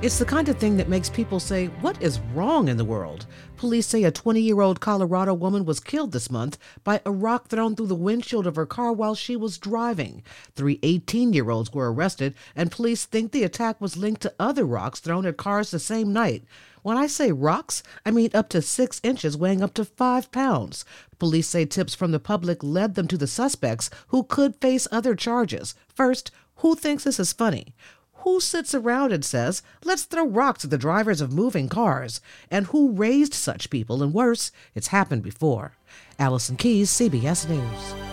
It's 0.00 0.20
the 0.20 0.24
kind 0.24 0.48
of 0.48 0.56
thing 0.58 0.76
that 0.76 0.88
makes 0.88 1.10
people 1.10 1.40
say, 1.40 1.66
What 1.80 2.00
is 2.00 2.20
wrong 2.32 2.68
in 2.68 2.76
the 2.76 2.84
world? 2.84 3.26
Police 3.56 3.88
say 3.88 4.04
a 4.04 4.12
20 4.12 4.40
year 4.40 4.60
old 4.60 4.78
Colorado 4.78 5.34
woman 5.34 5.64
was 5.64 5.80
killed 5.80 6.12
this 6.12 6.30
month 6.30 6.56
by 6.84 7.00
a 7.04 7.10
rock 7.10 7.48
thrown 7.48 7.74
through 7.74 7.88
the 7.88 7.96
windshield 7.96 8.46
of 8.46 8.54
her 8.54 8.64
car 8.64 8.92
while 8.92 9.16
she 9.16 9.34
was 9.34 9.58
driving. 9.58 10.22
Three 10.54 10.78
18 10.84 11.32
year 11.32 11.50
olds 11.50 11.72
were 11.72 11.92
arrested, 11.92 12.34
and 12.54 12.70
police 12.70 13.06
think 13.06 13.32
the 13.32 13.42
attack 13.42 13.80
was 13.80 13.96
linked 13.96 14.22
to 14.22 14.34
other 14.38 14.64
rocks 14.64 15.00
thrown 15.00 15.26
at 15.26 15.36
cars 15.36 15.72
the 15.72 15.80
same 15.80 16.12
night. 16.12 16.44
When 16.82 16.96
I 16.96 17.08
say 17.08 17.32
rocks, 17.32 17.82
I 18.06 18.12
mean 18.12 18.30
up 18.32 18.48
to 18.50 18.62
six 18.62 19.00
inches, 19.02 19.36
weighing 19.36 19.64
up 19.64 19.74
to 19.74 19.84
five 19.84 20.30
pounds. 20.30 20.84
Police 21.18 21.48
say 21.48 21.64
tips 21.64 21.96
from 21.96 22.12
the 22.12 22.20
public 22.20 22.62
led 22.62 22.94
them 22.94 23.08
to 23.08 23.18
the 23.18 23.26
suspects 23.26 23.90
who 24.08 24.22
could 24.22 24.54
face 24.60 24.86
other 24.92 25.16
charges. 25.16 25.74
First, 25.92 26.30
who 26.58 26.76
thinks 26.76 27.02
this 27.02 27.18
is 27.18 27.32
funny? 27.32 27.74
Who 28.18 28.40
sits 28.40 28.74
around 28.74 29.12
and 29.12 29.24
says, 29.24 29.62
let's 29.84 30.02
throw 30.02 30.26
rocks 30.26 30.64
at 30.64 30.70
the 30.70 30.78
drivers 30.78 31.20
of 31.20 31.32
moving 31.32 31.68
cars? 31.68 32.20
And 32.50 32.66
who 32.66 32.92
raised 32.92 33.34
such 33.34 33.70
people? 33.70 34.02
And 34.02 34.12
worse, 34.12 34.50
it's 34.74 34.88
happened 34.88 35.22
before. 35.22 35.72
Allison 36.18 36.56
Keyes, 36.56 36.90
CBS 36.90 37.48
News. 37.48 38.07